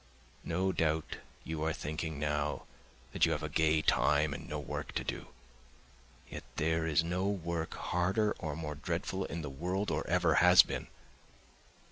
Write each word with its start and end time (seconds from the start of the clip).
No 0.43 0.71
doubt 0.71 1.17
you 1.43 1.63
are 1.63 1.73
thinking 1.73 2.17
now 2.17 2.63
that 3.13 3.23
you 3.27 3.33
have 3.33 3.43
a 3.43 3.49
gay 3.49 3.83
time 3.83 4.33
and 4.33 4.49
no 4.49 4.59
work 4.59 4.93
to 4.93 5.03
do! 5.03 5.27
Yet 6.27 6.43
there 6.55 6.87
is 6.87 7.03
no 7.03 7.27
work 7.27 7.75
harder 7.75 8.31
or 8.39 8.55
more 8.55 8.73
dreadful 8.73 9.25
in 9.25 9.43
the 9.43 9.49
world 9.51 9.91
or 9.91 10.07
ever 10.07 10.33
has 10.41 10.63
been. 10.63 10.87